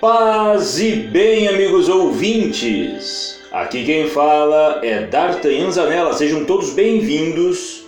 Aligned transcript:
Paz 0.00 0.80
e 0.80 0.92
bem, 0.92 1.46
amigos 1.46 1.90
ouvintes! 1.90 3.38
Aqui 3.52 3.84
quem 3.84 4.08
fala 4.08 4.80
é 4.82 5.02
D'Artagnan 5.02 5.70
Zanella. 5.70 6.14
Sejam 6.14 6.46
todos 6.46 6.70
bem-vindos 6.70 7.84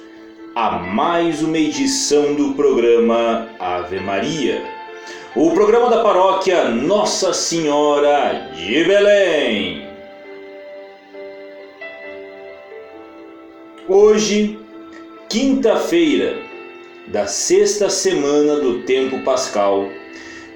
a 0.55 0.73
mais 0.73 1.43
uma 1.43 1.57
edição 1.57 2.35
do 2.35 2.53
programa 2.53 3.49
Ave 3.59 3.99
Maria. 3.99 4.63
O 5.35 5.53
programa 5.53 5.89
da 5.89 6.03
paróquia 6.03 6.69
Nossa 6.69 7.33
Senhora 7.33 8.51
de 8.55 8.85
Belém. 8.85 9.89
Hoje, 13.89 14.59
quinta-feira 15.31 16.37
da 17.07 17.27
sexta 17.27 17.89
semana 17.89 18.57
do 18.57 18.81
tempo 18.81 19.19
pascal 19.21 19.89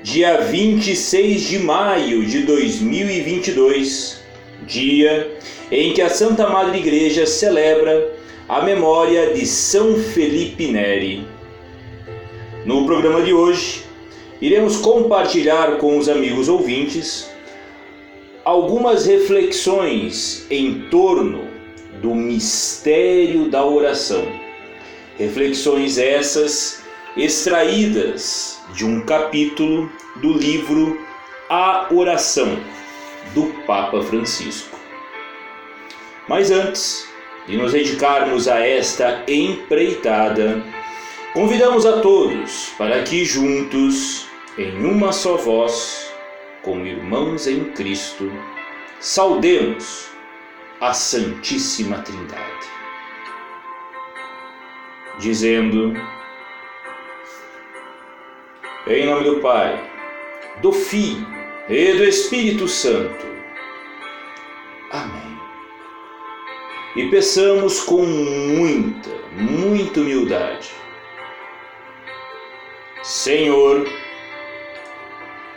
dia 0.07 0.37
26 0.37 1.43
de 1.49 1.59
maio 1.59 2.25
de 2.25 2.45
2022, 2.45 4.23
dia 4.65 5.37
em 5.69 5.93
que 5.95 6.01
a 6.01 6.09
Santa 6.09 6.49
Madre 6.49 6.79
Igreja 6.79 7.27
celebra 7.27 8.15
a 8.49 8.63
memória 8.63 9.35
de 9.35 9.45
São 9.45 9.97
Felipe 9.97 10.69
Neri. 10.69 11.27
No 12.65 12.87
programa 12.87 13.21
de 13.23 13.35
hoje, 13.35 13.83
iremos 14.41 14.77
compartilhar 14.77 15.77
com 15.79 15.99
os 15.99 16.09
amigos 16.09 16.49
ouvintes 16.49 17.29
algumas 18.45 19.07
reflexões 19.07 20.47
em 20.49 20.83
torno 20.89 21.49
do 22.01 22.15
mistério 22.15 23.51
da 23.51 23.67
oração. 23.67 24.25
Reflexões 25.19 25.99
essas 25.99 26.85
extraídas 27.17 28.56
de 28.73 28.85
um 28.85 29.01
capítulo 29.01 29.91
do 30.17 30.33
livro 30.33 31.01
A 31.49 31.89
Oração 31.91 32.59
do 33.35 33.47
Papa 33.67 34.03
Francisco. 34.03 34.77
Mas 36.29 36.51
antes 36.51 37.09
de 37.47 37.57
nos 37.57 37.73
dedicarmos 37.73 38.49
a 38.49 38.59
esta 38.59 39.23
empreitada, 39.29 40.65
convidamos 41.33 41.87
a 41.87 42.01
todos 42.01 42.71
para 42.77 43.03
que 43.03 43.25
juntos, 43.25 44.27
em 44.59 44.85
uma 44.85 45.13
só 45.13 45.37
voz, 45.37 46.13
como 46.63 46.85
irmãos 46.85 47.47
em 47.47 47.65
Cristo, 47.73 48.33
saudemos 48.99 50.11
a 50.81 50.93
Santíssima 50.93 51.99
Trindade, 51.99 52.67
dizendo: 55.19 55.95
em 58.87 59.05
nome 59.05 59.25
do 59.25 59.41
Pai, 59.41 59.83
do 60.63 60.73
Filho 60.73 61.27
e 61.69 61.93
do 61.95 62.05
Espírito 62.05 62.69
Santo. 62.69 63.27
Amém. 64.93 65.37
E 66.95 67.09
peçamos 67.11 67.81
com 67.81 68.03
muita, 68.03 69.11
muita 69.33 70.01
humildade. 70.01 70.71
Senhor, 73.03 73.89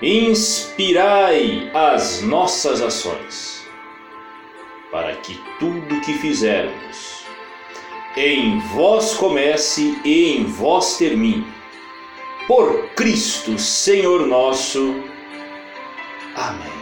inspirai 0.02 1.70
as 1.74 2.24
nossas 2.24 2.82
ações, 2.82 3.68
para 4.92 5.16
que 5.18 5.40
tudo 5.60 6.02
que 6.02 6.14
fizermos 6.14 7.26
em 8.18 8.60
vós 8.74 9.14
comece 9.14 10.00
e 10.04 10.36
em 10.36 10.46
vós 10.46 10.98
termine 10.98 11.59
por 12.50 12.90
Cristo, 12.96 13.60
Senhor 13.60 14.26
nosso. 14.26 14.96
Amém. 16.34 16.80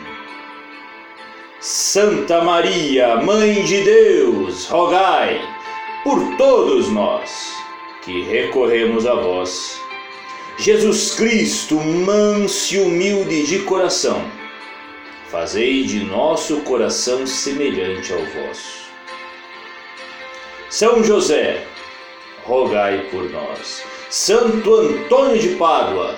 Santa 1.59 2.41
Maria, 2.41 3.17
Mãe 3.17 3.65
de 3.65 3.83
Deus, 3.83 4.65
rogai 4.67 5.41
por 6.05 6.37
todos 6.37 6.87
nós 6.89 7.53
que 8.05 8.23
recorremos 8.23 9.05
a 9.05 9.15
vós. 9.15 9.77
Jesus 10.57 11.13
Cristo, 11.15 11.75
manso 11.75 12.73
e 12.73 12.79
humilde 12.79 13.45
de 13.45 13.59
coração, 13.63 14.23
fazei 15.29 15.83
de 15.83 15.99
nosso 16.05 16.61
coração 16.61 17.27
semelhante 17.27 18.13
ao 18.13 18.19
vosso. 18.19 18.87
São 20.69 21.03
José, 21.03 21.67
rogai 22.45 23.09
por 23.11 23.29
nós. 23.29 23.96
Santo 24.09 24.73
Antônio 24.73 25.37
de 25.37 25.49
Pádua, 25.55 26.15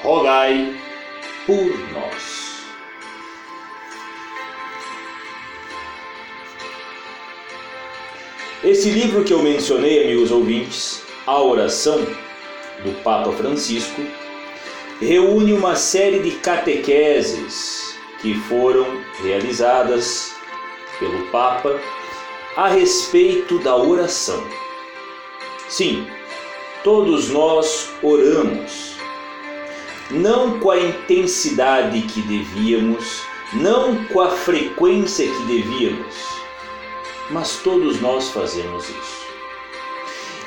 rogai 0.00 0.76
por 1.44 1.66
nós. 1.92 2.62
Esse 8.62 8.90
livro 8.90 9.24
que 9.24 9.32
eu 9.32 9.42
mencionei, 9.42 10.04
amigos 10.04 10.30
ouvintes, 10.30 11.02
A 11.26 11.42
Oração, 11.42 11.98
do 12.84 13.02
Papa 13.02 13.32
Francisco, 13.32 14.02
reúne 15.00 15.52
uma 15.52 15.74
série 15.74 16.20
de 16.20 16.30
catequeses 16.30 17.98
que 18.22 18.34
foram 18.34 19.02
realizadas 19.20 20.32
pelo 21.00 21.26
Papa 21.32 21.80
a 22.56 22.68
respeito 22.68 23.58
da 23.58 23.76
oração. 23.76 24.46
Sim, 25.68 26.06
todos 26.82 27.30
nós 27.30 27.90
oramos, 28.02 28.94
não 30.10 30.58
com 30.60 30.70
a 30.70 30.78
intensidade 30.78 32.02
que 32.02 32.22
devíamos, 32.22 33.22
não 33.54 34.04
com 34.06 34.20
a 34.20 34.30
frequência 34.30 35.26
que 35.26 35.42
devíamos, 35.44 36.14
mas 37.30 37.56
todos 37.56 38.00
nós 38.00 38.30
fazemos 38.30 38.88
isso. 38.88 39.26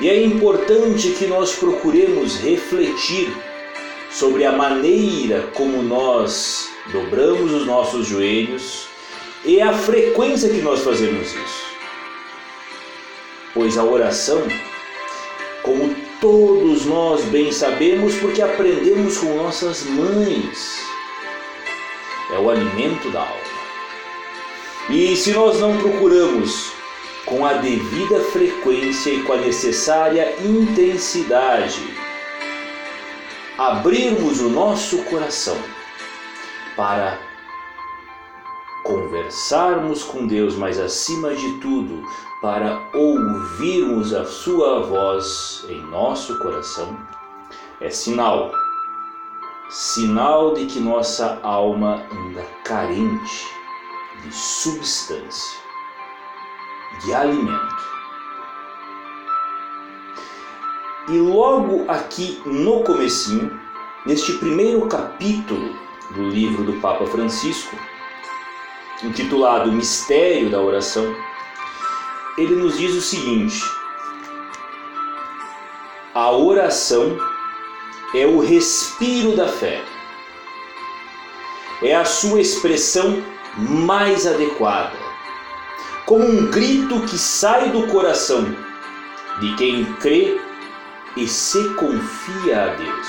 E 0.00 0.08
é 0.08 0.22
importante 0.22 1.10
que 1.10 1.26
nós 1.26 1.54
procuremos 1.54 2.36
refletir 2.36 3.30
sobre 4.10 4.44
a 4.44 4.52
maneira 4.52 5.50
como 5.54 5.82
nós 5.82 6.70
dobramos 6.90 7.52
os 7.52 7.66
nossos 7.66 8.06
joelhos 8.06 8.88
e 9.44 9.60
a 9.60 9.72
frequência 9.72 10.48
que 10.48 10.60
nós 10.60 10.80
fazemos 10.80 11.28
isso. 11.34 11.70
Pois 13.52 13.76
a 13.76 13.84
oração, 13.84 14.42
como 15.62 15.94
Todos 16.20 16.84
nós 16.84 17.24
bem 17.24 17.50
sabemos 17.50 18.14
porque 18.16 18.42
aprendemos 18.42 19.16
com 19.16 19.36
nossas 19.36 19.84
mães. 19.84 20.78
É 22.34 22.38
o 22.38 22.50
alimento 22.50 23.10
da 23.10 23.20
alma. 23.20 23.50
E 24.90 25.16
se 25.16 25.32
nós 25.32 25.58
não 25.60 25.78
procuramos 25.78 26.72
com 27.24 27.46
a 27.46 27.54
devida 27.54 28.20
frequência 28.32 29.10
e 29.10 29.22
com 29.22 29.32
a 29.32 29.36
necessária 29.36 30.34
intensidade 30.44 31.80
abrirmos 33.56 34.40
o 34.40 34.48
nosso 34.48 34.98
coração 35.04 35.56
para 36.76 37.29
conversarmos 38.90 40.02
com 40.02 40.26
Deus, 40.26 40.56
mas 40.56 40.78
acima 40.80 41.32
de 41.32 41.60
tudo, 41.60 42.02
para 42.42 42.82
ouvirmos 42.92 44.12
a 44.12 44.24
Sua 44.24 44.80
voz 44.80 45.64
em 45.68 45.80
nosso 45.86 46.36
coração, 46.40 46.98
é 47.80 47.88
sinal, 47.88 48.50
sinal 49.70 50.54
de 50.54 50.66
que 50.66 50.80
nossa 50.80 51.38
alma 51.44 52.02
anda 52.12 52.44
carente 52.64 53.46
de 54.24 54.34
substância, 54.34 55.60
de 57.04 57.14
alimento. 57.14 57.90
E 61.08 61.18
logo 61.18 61.88
aqui 61.88 62.42
no 62.44 62.82
comecinho, 62.82 63.58
neste 64.04 64.32
primeiro 64.34 64.86
capítulo 64.88 65.76
do 66.10 66.28
livro 66.28 66.64
do 66.64 66.72
Papa 66.80 67.06
Francisco, 67.06 67.76
intitulado 69.02 69.72
Mistério 69.72 70.50
da 70.50 70.60
Oração, 70.60 71.14
ele 72.36 72.54
nos 72.54 72.78
diz 72.78 72.94
o 72.94 73.00
seguinte: 73.00 73.62
a 76.14 76.30
oração 76.30 77.18
é 78.14 78.26
o 78.26 78.40
respiro 78.40 79.36
da 79.36 79.48
fé, 79.48 79.82
é 81.82 81.94
a 81.94 82.04
sua 82.04 82.40
expressão 82.40 83.22
mais 83.56 84.26
adequada, 84.26 84.96
como 86.06 86.24
um 86.24 86.50
grito 86.50 87.00
que 87.02 87.16
sai 87.16 87.70
do 87.70 87.86
coração 87.86 88.44
de 89.40 89.54
quem 89.56 89.84
crê 89.94 90.40
e 91.16 91.26
se 91.26 91.74
confia 91.74 92.64
a 92.64 92.66
Deus. 92.74 93.08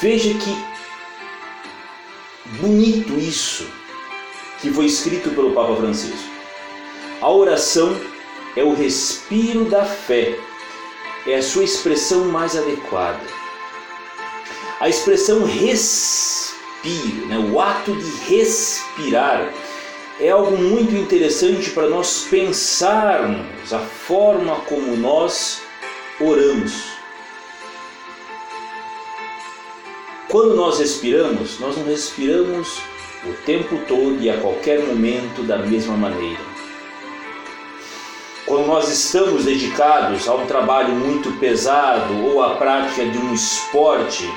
Veja 0.00 0.34
que 0.34 0.75
bonito 2.60 3.18
isso 3.18 3.66
que 4.60 4.70
foi 4.70 4.86
escrito 4.86 5.30
pelo 5.30 5.52
Papa 5.52 5.76
Francisco. 5.76 6.30
A 7.20 7.30
oração 7.30 7.98
é 8.56 8.62
o 8.62 8.74
respiro 8.74 9.64
da 9.66 9.84
fé, 9.84 10.38
é 11.26 11.36
a 11.36 11.42
sua 11.42 11.64
expressão 11.64 12.26
mais 12.26 12.56
adequada. 12.56 13.20
A 14.80 14.88
expressão 14.88 15.44
respiro, 15.44 17.26
né, 17.26 17.38
o 17.38 17.60
ato 17.60 17.94
de 17.96 18.10
respirar, 18.28 19.52
é 20.20 20.30
algo 20.30 20.56
muito 20.56 20.94
interessante 20.94 21.70
para 21.70 21.88
nós 21.88 22.26
pensarmos 22.30 23.72
a 23.72 23.80
forma 23.80 24.56
como 24.60 24.96
nós 24.96 25.60
oramos. 26.20 26.95
Quando 30.28 30.56
nós 30.56 30.80
respiramos, 30.80 31.60
nós 31.60 31.76
não 31.76 31.84
respiramos 31.84 32.80
o 33.24 33.32
tempo 33.44 33.78
todo 33.86 34.20
e 34.20 34.28
a 34.28 34.36
qualquer 34.40 34.84
momento 34.84 35.42
da 35.44 35.58
mesma 35.58 35.96
maneira. 35.96 36.40
Quando 38.44 38.66
nós 38.66 38.88
estamos 38.90 39.44
dedicados 39.44 40.28
a 40.28 40.34
um 40.34 40.44
trabalho 40.46 40.94
muito 40.96 41.30
pesado 41.38 42.12
ou 42.24 42.42
à 42.42 42.56
prática 42.56 43.06
de 43.06 43.18
um 43.18 43.32
esporte, 43.32 44.28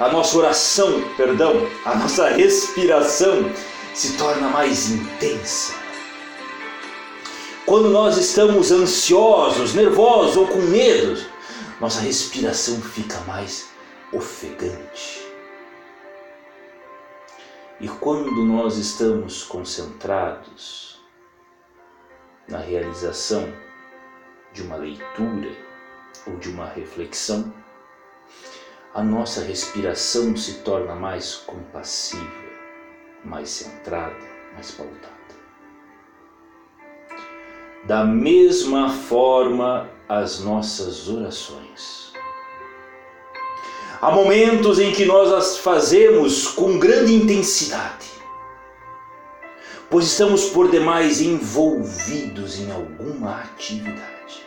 a 0.00 0.08
nossa 0.08 0.36
oração, 0.36 1.00
perdão, 1.16 1.64
a 1.84 1.94
nossa 1.94 2.28
respiração 2.30 3.52
se 3.94 4.16
torna 4.16 4.48
mais 4.48 4.90
intensa. 4.90 5.74
Quando 7.64 7.90
nós 7.90 8.16
estamos 8.16 8.72
ansiosos, 8.72 9.74
nervosos 9.74 10.36
ou 10.36 10.48
com 10.48 10.58
medo, 10.62 11.24
nossa 11.80 12.00
respiração 12.00 12.80
fica 12.80 13.20
mais 13.28 13.68
ofegante. 14.12 15.19
E 17.80 17.88
quando 17.88 18.44
nós 18.44 18.76
estamos 18.76 19.42
concentrados 19.42 21.00
na 22.48 22.58
realização 22.58 23.52
de 24.52 24.62
uma 24.62 24.76
leitura 24.76 25.50
ou 26.26 26.36
de 26.36 26.50
uma 26.50 26.66
reflexão, 26.66 27.52
a 28.92 29.02
nossa 29.02 29.42
respiração 29.42 30.36
se 30.36 30.62
torna 30.62 30.94
mais 30.94 31.36
compassiva 31.36 32.50
mais 33.24 33.50
centrada, 33.50 34.16
mais 34.54 34.70
pautada. 34.72 35.20
Da 37.84 38.04
mesma 38.04 38.90
forma, 38.90 39.88
as 40.08 40.40
nossas 40.40 41.08
orações. 41.08 42.09
Há 44.02 44.10
momentos 44.10 44.78
em 44.78 44.92
que 44.92 45.04
nós 45.04 45.30
as 45.30 45.58
fazemos 45.58 46.48
com 46.48 46.78
grande 46.78 47.12
intensidade, 47.12 48.08
pois 49.90 50.06
estamos 50.06 50.48
por 50.48 50.70
demais 50.70 51.20
envolvidos 51.20 52.58
em 52.58 52.72
alguma 52.72 53.42
atividade. 53.42 54.46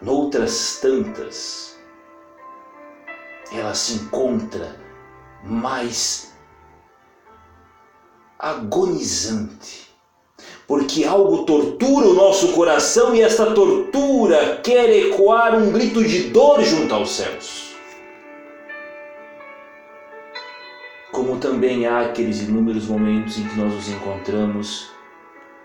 Noutras 0.00 0.78
tantas, 0.80 1.76
ela 3.52 3.74
se 3.74 3.96
encontra 3.96 4.74
mais 5.44 6.32
agonizante, 8.38 9.94
porque 10.66 11.04
algo 11.04 11.44
tortura 11.44 12.06
o 12.06 12.14
nosso 12.14 12.52
coração 12.54 13.14
e 13.14 13.20
esta 13.20 13.52
tortura 13.52 14.62
quer 14.64 14.88
ecoar 14.88 15.54
um 15.54 15.70
grito 15.70 16.02
de 16.02 16.30
dor 16.30 16.62
junto 16.62 16.94
aos 16.94 17.10
céus. 17.10 17.61
Também 21.42 21.86
há 21.86 22.02
aqueles 22.02 22.40
inúmeros 22.40 22.86
momentos 22.86 23.36
em 23.36 23.46
que 23.46 23.56
nós 23.56 23.74
nos 23.74 23.88
encontramos 23.88 24.92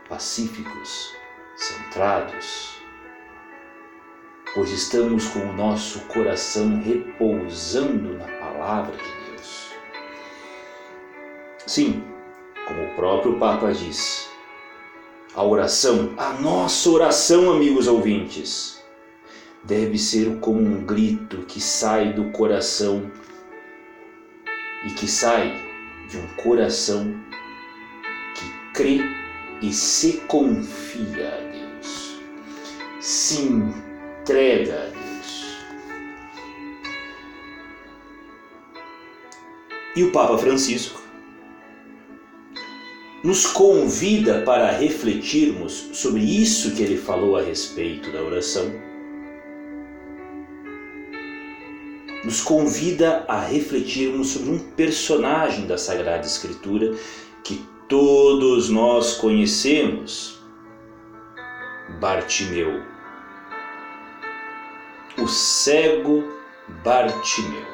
pacíficos, 0.09 1.15
centrados, 1.55 2.81
pois 4.55 4.71
estamos 4.71 5.27
com 5.27 5.39
o 5.39 5.53
nosso 5.53 5.99
coração 6.07 6.81
repousando 6.81 8.17
na 8.17 8.25
palavra 8.25 8.97
de 8.97 9.29
Deus. 9.29 9.71
Sim, 11.67 12.03
como 12.67 12.83
o 12.83 12.95
próprio 12.95 13.37
Papa 13.37 13.71
diz, 13.71 14.27
a 15.35 15.43
oração, 15.43 16.15
a 16.17 16.33
nossa 16.33 16.89
oração, 16.89 17.51
amigos 17.51 17.87
ouvintes, 17.87 18.83
deve 19.63 19.99
ser 19.99 20.39
como 20.39 20.59
um 20.59 20.83
grito 20.83 21.45
que 21.45 21.61
sai 21.61 22.13
do 22.13 22.31
coração 22.31 23.11
e 24.83 24.91
que 24.91 25.07
sai 25.07 25.66
de 26.09 26.17
um 26.17 26.27
coração 26.35 27.13
que 28.35 28.73
crê 28.73 28.99
e 29.61 29.73
se 29.73 30.21
confia 30.27 31.27
a 31.27 31.51
Deus, 31.51 32.19
se 32.99 33.41
entrega 33.41 34.73
a 34.73 34.85
Deus. 34.85 34.97
E 39.95 40.03
o 40.03 40.11
Papa 40.11 40.37
Francisco 40.37 41.01
nos 43.23 43.45
convida 43.45 44.41
para 44.43 44.71
refletirmos 44.71 45.89
sobre 45.93 46.21
isso 46.21 46.75
que 46.75 46.83
ele 46.83 46.97
falou 46.97 47.35
a 47.35 47.41
respeito 47.41 48.11
da 48.11 48.21
oração. 48.21 48.71
Nos 52.27 52.41
convida 52.41 53.23
a 53.25 53.39
refletirmos 53.39 54.31
sobre 54.31 54.49
um 54.49 54.59
personagem 54.59 55.65
da 55.65 55.77
Sagrada 55.77 56.27
Escritura 56.27 56.93
que 57.41 57.65
todos 57.87 58.67
nós 58.67 59.13
conhecemos, 59.13 60.37
Bartimeu. 62.01 62.83
O 65.17 65.25
cego 65.25 66.21
Bartimeu. 66.83 67.65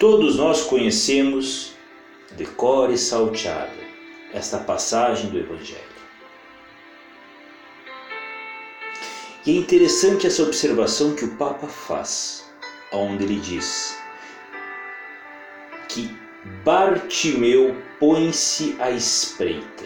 Todos 0.00 0.34
nós 0.34 0.62
conhecemos 0.62 1.74
decore 2.32 2.98
salteada 2.98 3.70
esta 4.34 4.58
passagem 4.58 5.30
do 5.30 5.38
Evangelho. 5.38 5.91
E 9.44 9.50
é 9.50 9.54
interessante 9.58 10.26
essa 10.26 10.42
observação 10.42 11.14
que 11.14 11.24
o 11.24 11.36
Papa 11.36 11.66
faz, 11.66 12.44
onde 12.92 13.24
ele 13.24 13.40
diz 13.40 14.00
que 15.88 16.16
Bartimeu 16.64 17.76
põe-se 18.00 18.76
à 18.78 18.90
espreita. 18.90 19.84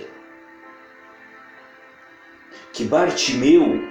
Que 2.73 2.85
Bartimeu 2.85 3.83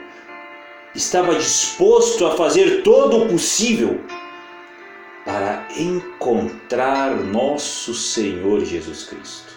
estava 0.94 1.36
disposto 1.36 2.26
a 2.26 2.38
fazer 2.38 2.84
todo 2.84 3.24
o 3.24 3.28
possível 3.28 4.00
para 5.26 5.68
encontrar 5.76 7.16
nosso 7.16 7.94
Senhor 7.94 8.64
Jesus 8.64 9.04
Cristo. 9.04 9.55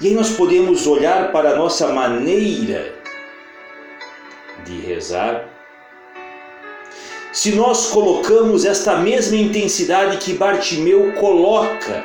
E 0.00 0.08
aí 0.08 0.14
nós 0.14 0.30
podemos 0.30 0.86
olhar 0.86 1.32
para 1.32 1.50
a 1.50 1.56
nossa 1.56 1.88
maneira 1.92 2.94
de 4.64 4.80
rezar. 4.80 5.48
Se 7.32 7.52
nós 7.52 7.90
colocamos 7.90 8.64
esta 8.64 8.96
mesma 8.98 9.36
intensidade 9.36 10.18
que 10.18 10.34
Bartimeu 10.34 11.12
coloca 11.14 12.04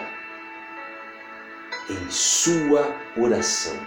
em 1.90 2.10
sua 2.10 2.96
oração. 3.16 3.78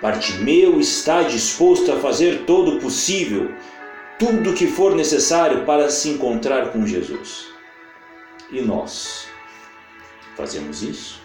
Bartimeu 0.00 0.80
está 0.80 1.22
disposto 1.22 1.92
a 1.92 2.00
fazer 2.00 2.44
todo 2.44 2.76
o 2.76 2.80
possível, 2.80 3.54
tudo 4.18 4.50
o 4.50 4.54
que 4.54 4.66
for 4.66 4.94
necessário 4.96 5.64
para 5.64 5.88
se 5.90 6.08
encontrar 6.08 6.72
com 6.72 6.86
Jesus. 6.86 7.48
E 8.50 8.60
nós 8.60 9.26
fazemos 10.36 10.82
isso? 10.82 11.21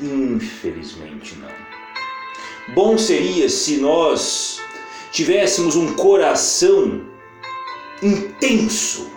Infelizmente 0.00 1.36
não. 1.36 1.48
Bom 2.74 2.96
seria 2.96 3.48
se 3.48 3.76
nós 3.78 4.60
tivéssemos 5.10 5.76
um 5.76 5.94
coração 5.94 7.02
intenso 8.02 9.10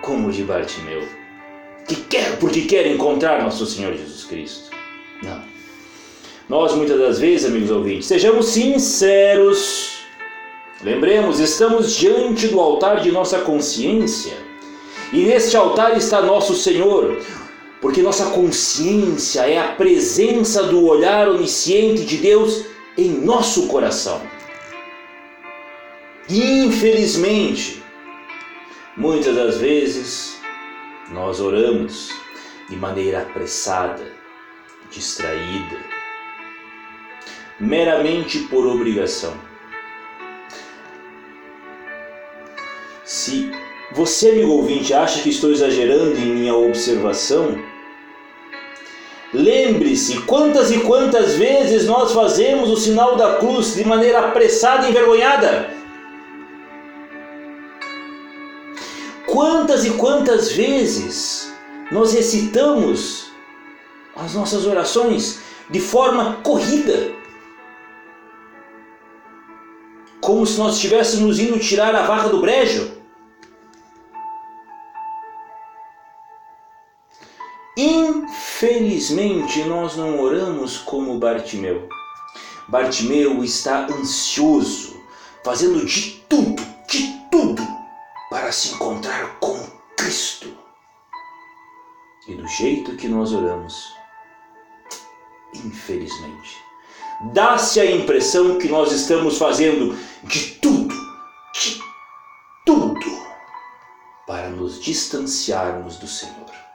como 0.00 0.28
o 0.28 0.32
de 0.32 0.42
Bartimeu, 0.42 1.02
que 1.86 1.96
quer 1.96 2.38
porque 2.38 2.62
quer 2.62 2.86
encontrar 2.86 3.42
nosso 3.42 3.66
Senhor 3.66 3.92
Jesus 3.94 4.24
Cristo. 4.24 4.70
Não. 5.22 5.42
Nós 6.48 6.74
muitas 6.74 6.98
das 6.98 7.18
vezes, 7.18 7.46
amigos 7.46 7.70
ouvintes, 7.70 8.06
sejamos 8.06 8.46
sinceros. 8.46 10.00
Lembremos, 10.82 11.38
estamos 11.38 11.94
diante 11.94 12.48
do 12.48 12.58
altar 12.58 13.00
de 13.00 13.12
nossa 13.12 13.38
consciência. 13.40 14.32
E 15.12 15.24
neste 15.24 15.56
altar 15.56 15.96
está 15.96 16.22
nosso 16.22 16.54
Senhor, 16.54 17.18
porque 17.80 18.02
nossa 18.02 18.30
consciência 18.30 19.48
é 19.48 19.58
a 19.58 19.72
presença 19.72 20.64
do 20.64 20.84
olhar 20.84 21.28
onisciente 21.28 22.04
de 22.04 22.18
Deus 22.18 22.66
em 22.96 23.08
nosso 23.08 23.66
coração. 23.68 24.20
Infelizmente, 26.28 27.82
muitas 28.96 29.34
das 29.34 29.56
vezes 29.58 30.38
nós 31.10 31.40
oramos 31.40 32.10
de 32.68 32.76
maneira 32.76 33.22
apressada, 33.22 34.12
distraída, 34.90 35.76
meramente 37.58 38.40
por 38.40 38.66
obrigação. 38.66 39.34
Se 43.04 43.50
você, 43.92 44.30
amigo 44.30 44.52
ouvinte, 44.52 44.94
acha 44.94 45.20
que 45.20 45.30
estou 45.30 45.50
exagerando 45.50 46.16
em 46.16 46.26
minha 46.26 46.54
observação, 46.54 47.58
lembre-se 49.32 50.20
quantas 50.22 50.70
e 50.70 50.80
quantas 50.80 51.34
vezes 51.34 51.86
nós 51.86 52.12
fazemos 52.12 52.68
o 52.70 52.76
sinal 52.76 53.16
da 53.16 53.36
cruz 53.36 53.74
de 53.74 53.84
maneira 53.84 54.20
apressada 54.20 54.86
e 54.86 54.90
envergonhada. 54.90 55.70
Quantas 59.26 59.84
e 59.84 59.90
quantas 59.90 60.50
vezes 60.52 61.52
nós 61.90 62.12
recitamos 62.12 63.30
as 64.16 64.34
nossas 64.34 64.66
orações 64.66 65.40
de 65.70 65.80
forma 65.80 66.34
corrida, 66.42 67.12
como 70.20 70.44
se 70.44 70.58
nós 70.58 70.74
estivéssemos 70.74 71.38
indo 71.38 71.58
tirar 71.58 71.94
a 71.94 72.02
vaca 72.02 72.28
do 72.28 72.40
brejo. 72.40 72.99
Infelizmente, 79.00 79.64
nós 79.64 79.96
não 79.96 80.20
oramos 80.20 80.76
como 80.76 81.18
Bartimeu. 81.18 81.88
Bartimeu 82.68 83.42
está 83.42 83.86
ansioso, 83.86 85.02
fazendo 85.42 85.86
de 85.86 86.22
tudo, 86.28 86.62
de 86.86 87.18
tudo, 87.30 87.66
para 88.28 88.52
se 88.52 88.74
encontrar 88.74 89.38
com 89.40 89.58
Cristo. 89.96 90.54
E 92.28 92.34
do 92.34 92.46
jeito 92.46 92.94
que 92.96 93.08
nós 93.08 93.32
oramos, 93.32 93.90
infelizmente, 95.54 96.58
dá-se 97.32 97.80
a 97.80 97.90
impressão 97.90 98.58
que 98.58 98.68
nós 98.68 98.92
estamos 98.92 99.38
fazendo 99.38 99.96
de 100.24 100.56
tudo, 100.56 100.94
de 101.54 101.80
tudo, 102.66 103.00
para 104.26 104.50
nos 104.50 104.78
distanciarmos 104.78 105.96
do 105.96 106.06
Senhor. 106.06 106.69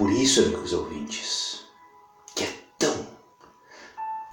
Por 0.00 0.10
isso, 0.10 0.40
amigos 0.40 0.72
ouvintes, 0.72 1.66
que 2.34 2.44
é 2.44 2.48
tão, 2.78 3.06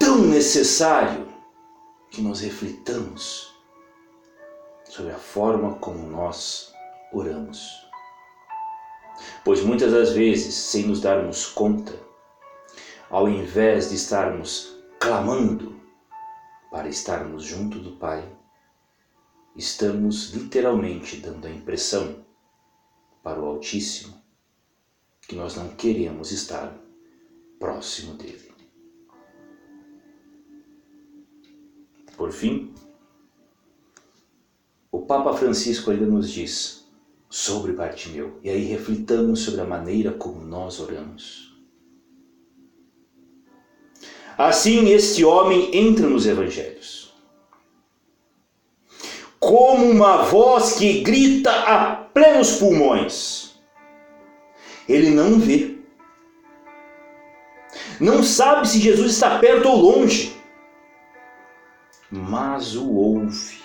tão 0.00 0.22
necessário 0.22 1.28
que 2.08 2.22
nós 2.22 2.40
reflitamos 2.40 3.54
sobre 4.86 5.12
a 5.12 5.18
forma 5.18 5.74
como 5.74 6.08
nós 6.08 6.72
oramos. 7.12 7.86
Pois 9.44 9.60
muitas 9.60 9.92
das 9.92 10.12
vezes, 10.12 10.54
sem 10.54 10.86
nos 10.86 11.02
darmos 11.02 11.44
conta, 11.44 11.92
ao 13.10 13.28
invés 13.28 13.90
de 13.90 13.96
estarmos 13.96 14.74
clamando 14.98 15.78
para 16.70 16.88
estarmos 16.88 17.44
junto 17.44 17.78
do 17.78 17.92
Pai, 17.98 18.26
estamos 19.54 20.30
literalmente 20.30 21.18
dando 21.18 21.46
a 21.46 21.50
impressão 21.50 22.24
para 23.22 23.38
o 23.38 23.44
Altíssimo 23.44 24.17
que 25.28 25.36
nós 25.36 25.54
não 25.54 25.68
queremos 25.68 26.32
estar 26.32 26.74
próximo 27.60 28.14
dele. 28.14 28.50
Por 32.16 32.32
fim, 32.32 32.74
o 34.90 35.02
Papa 35.02 35.34
Francisco 35.34 35.90
ainda 35.90 36.06
nos 36.06 36.30
diz 36.30 36.88
sobre 37.28 37.72
Bartimeu, 37.72 38.40
e 38.42 38.48
aí 38.48 38.64
reflitamos 38.64 39.40
sobre 39.40 39.60
a 39.60 39.66
maneira 39.66 40.12
como 40.12 40.42
nós 40.42 40.80
oramos. 40.80 41.54
Assim, 44.38 44.88
este 44.88 45.24
homem 45.24 45.76
entra 45.76 46.08
nos 46.08 46.26
evangelhos. 46.26 47.12
Como 49.38 49.90
uma 49.90 50.22
voz 50.22 50.78
que 50.78 51.02
grita 51.02 51.50
a 51.50 51.96
plenos 51.96 52.52
pulmões 52.52 53.47
ele 54.88 55.10
não 55.10 55.38
vê. 55.38 55.76
Não 58.00 58.22
sabe 58.22 58.66
se 58.68 58.78
Jesus 58.78 59.12
está 59.12 59.38
perto 59.38 59.68
ou 59.68 59.76
longe, 59.76 60.36
mas 62.10 62.74
o 62.76 62.90
ouve, 62.90 63.60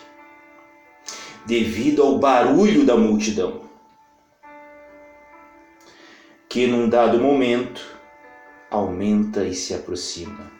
devido 1.46 2.02
ao 2.02 2.18
barulho 2.18 2.86
da 2.86 2.98
multidão, 2.98 3.62
que 6.50 6.68
num 6.68 6.90
dado 6.90 7.20
momento 7.20 7.98
aumenta 8.70 9.46
e 9.46 9.54
se 9.54 9.74
aproxima. 9.74 10.52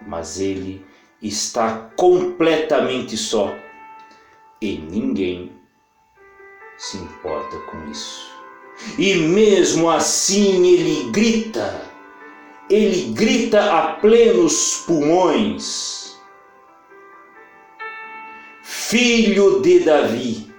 Mas 0.00 0.40
ele 0.40 0.84
está 1.20 1.90
completamente 1.94 3.16
só 3.16 3.54
e 4.60 4.78
ninguém 4.78 5.52
se 6.78 6.96
importa 6.96 7.58
com 7.60 7.90
isso. 7.90 8.39
E 8.98 9.14
mesmo 9.14 9.90
assim 9.90 10.66
ele 10.66 11.10
grita, 11.10 11.82
ele 12.68 13.12
grita 13.12 13.72
a 13.78 13.94
plenos 13.94 14.84
pulmões: 14.86 16.18
Filho 18.62 19.60
de 19.60 19.80
Davi, 19.80 20.52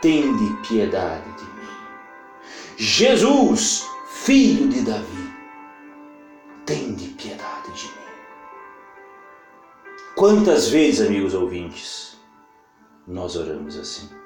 tende 0.00 0.52
piedade 0.66 1.30
de 1.36 1.44
mim. 1.44 2.76
Jesus, 2.76 3.86
filho 4.08 4.68
de 4.68 4.82
Davi, 4.82 5.32
tende 6.64 7.08
piedade 7.08 7.72
de 7.74 7.84
mim. 7.86 8.02
Quantas 10.14 10.68
vezes, 10.68 11.06
amigos 11.06 11.34
ouvintes, 11.34 12.16
nós 13.06 13.34
oramos 13.34 13.76
assim? 13.76 14.21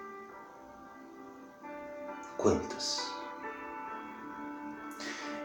Quantas? 2.37 3.07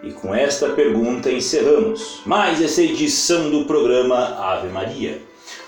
E 0.03 0.11
com 0.11 0.33
esta 0.33 0.69
pergunta 0.69 1.31
encerramos 1.31 2.21
mais 2.25 2.61
essa 2.61 2.81
edição 2.81 3.49
do 3.49 3.65
programa 3.65 4.17
Ave 4.17 4.69
Maria, 4.69 5.21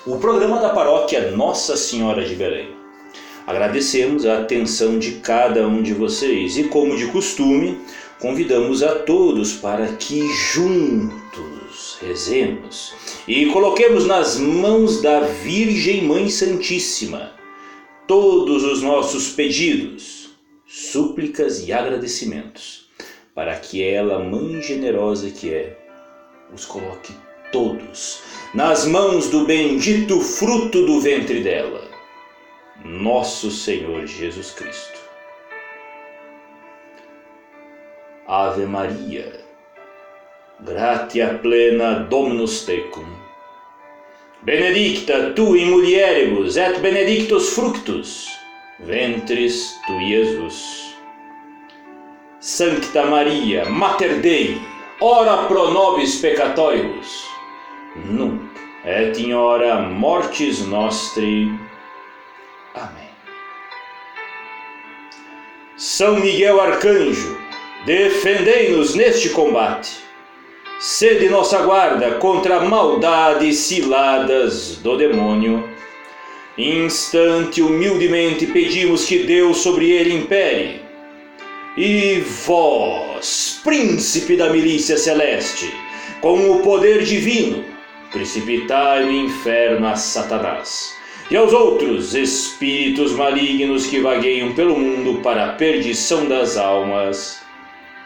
o 0.06 0.18
programa 0.18 0.60
da 0.60 0.70
paróquia 0.70 1.32
Nossa 1.32 1.78
Senhora 1.78 2.26
de 2.26 2.36
Belém. 2.36 2.76
Agradecemos 3.46 4.26
a 4.26 4.40
atenção 4.40 4.98
de 4.98 5.14
cada 5.14 5.68
um 5.68 5.84
de 5.84 5.94
vocês 5.94 6.58
e, 6.58 6.64
como 6.66 6.96
de 6.96 7.08
costume, 7.08 7.80
convidamos 8.20 8.82
a 8.82 8.96
todos 9.00 9.54
para 9.54 9.86
que 9.88 10.28
juntos 10.34 11.98
rezemos 12.02 12.94
e 13.28 13.46
coloquemos 13.48 14.06
nas 14.06 14.38
mãos 14.38 15.02
da 15.02 15.20
Virgem 15.22 16.04
Mãe 16.04 16.30
Santíssima 16.30 17.34
todos 18.08 18.64
os 18.64 18.82
nossos 18.82 19.30
pedidos, 19.30 20.23
súplicas 20.74 21.68
e 21.68 21.72
agradecimentos 21.72 22.90
para 23.36 23.56
que 23.60 23.84
ela, 23.84 24.18
Mãe 24.18 24.60
generosa 24.60 25.30
que 25.30 25.54
é, 25.54 25.78
os 26.52 26.66
coloque 26.66 27.14
todos 27.52 28.24
nas 28.56 28.84
mãos 28.88 29.30
do 29.30 29.46
bendito 29.46 30.20
fruto 30.20 30.84
do 30.84 31.00
ventre 31.00 31.42
dela, 31.42 31.88
nosso 32.84 33.52
Senhor 33.52 34.08
Jesus 34.08 34.50
Cristo. 34.50 35.00
Ave 38.28 38.66
Maria, 38.66 39.46
gratia 40.60 41.38
plena 41.40 42.00
Dominus 42.00 42.66
tecum, 42.66 43.06
benedicta 44.42 45.34
tu 45.34 45.56
in 45.56 45.70
mulieribus 45.70 46.58
et 46.58 46.80
benedictus 46.80 47.50
fructus 47.50 48.43
ventris 48.80 49.80
tu, 49.86 50.00
Jesus. 50.00 50.96
Sancta 52.40 53.06
Maria, 53.06 53.70
Mater 53.70 54.20
Dei, 54.20 54.62
ora 55.00 55.46
pro 55.48 55.72
nobis 55.72 56.20
peccatoribus, 56.20 57.26
nunc 57.96 58.54
et 58.86 59.18
in 59.18 59.34
hora 59.34 59.82
mortis 59.82 60.60
nostri. 60.66 61.52
Amém. 62.76 63.10
São 65.78 66.20
Miguel 66.20 66.60
Arcanjo, 66.60 67.38
defendei-nos 67.86 68.96
neste 68.96 69.30
combate. 69.30 70.04
Sede 70.80 71.30
nossa 71.30 71.62
guarda 71.62 72.16
contra 72.16 72.58
a 72.58 72.66
maldade 72.66 73.48
e 73.48 73.54
ciladas 73.54 74.78
do 74.78 74.98
demônio. 74.98 75.73
Instante 76.58 77.64
humildemente 77.64 78.46
pedimos 78.46 79.06
que 79.06 79.24
Deus 79.24 79.58
sobre 79.58 79.90
ele 79.90 80.14
impere 80.14 80.82
e 81.76 82.20
vós, 82.46 83.60
príncipe 83.64 84.38
da 84.38 84.52
milícia 84.52 84.96
celeste, 84.96 85.74
com 86.22 86.52
o 86.52 86.62
poder 86.62 87.04
divino, 87.04 87.66
precipitai 88.12 89.06
no 89.06 89.12
inferno 89.12 89.88
a 89.88 89.96
Satanás 89.96 90.96
e 91.32 91.36
aos 91.36 91.52
outros 91.52 92.14
espíritos 92.14 93.14
malignos 93.14 93.88
que 93.88 94.00
vagueiam 94.00 94.54
pelo 94.54 94.78
mundo 94.78 95.22
para 95.24 95.46
a 95.46 95.54
perdição 95.54 96.28
das 96.28 96.56
almas. 96.56 97.42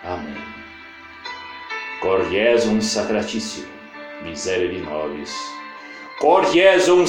Amém. 0.05 0.41
Cordiesum 1.99 2.79
Sacratissimum, 2.79 3.67
miserere 4.23 4.77
nobis. 4.77 5.35
Cordiesum 6.19 7.05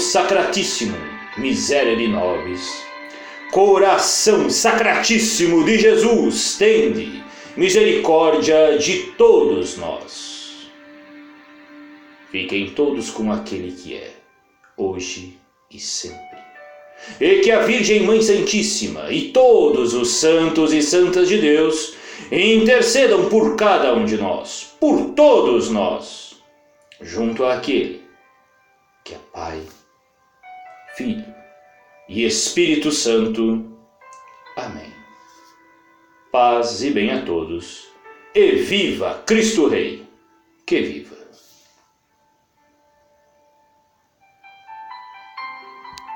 Sacratissimum, 1.38 1.40
miserere 1.40 2.08
nobis. 2.08 2.86
Coração 3.50 4.50
Sacratíssimo 4.50 5.64
de 5.64 5.78
Jesus, 5.78 6.56
tende 6.58 7.22
misericórdia 7.56 8.76
de 8.78 9.12
todos 9.16 9.76
nós. 9.78 10.68
Fiquem 12.30 12.70
todos 12.70 13.10
com 13.10 13.32
aquele 13.32 13.72
que 13.72 13.94
é, 13.94 14.12
hoje 14.76 15.38
e 15.70 15.78
sempre. 15.78 16.38
E 17.20 17.40
que 17.40 17.50
a 17.50 17.60
Virgem 17.60 18.02
Mãe 18.02 18.20
Santíssima 18.20 19.10
e 19.10 19.30
todos 19.32 19.94
os 19.94 20.10
santos 20.10 20.72
e 20.72 20.82
santas 20.82 21.26
de 21.28 21.38
Deus 21.38 21.94
intercedam 22.30 23.30
por 23.30 23.56
cada 23.56 23.94
um 23.94 24.04
de 24.04 24.18
nós, 24.18 24.74
por 24.78 25.14
todos 25.14 25.70
nós, 25.70 26.36
junto 27.00 27.44
àquele 27.46 28.02
que 29.04 29.14
é 29.14 29.18
Pai, 29.32 29.62
Filho 30.98 31.32
e 32.08 32.24
Espírito 32.24 32.90
Santo. 32.90 33.72
Amém. 34.56 34.92
Paz 36.32 36.82
e 36.82 36.90
bem 36.90 37.12
a 37.12 37.24
todos, 37.24 37.86
e 38.34 38.56
viva 38.56 39.22
Cristo 39.24 39.68
Rei, 39.68 40.04
que 40.66 40.80
viva! 40.80 41.17